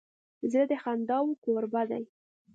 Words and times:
زړه 0.51 0.65
د 0.71 0.73
خنداوو 0.83 1.39
کوربه 1.43 1.81
دی. 1.89 2.03